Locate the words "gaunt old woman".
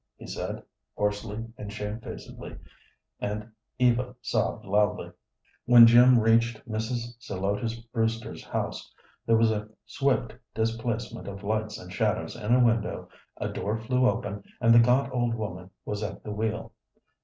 14.79-15.69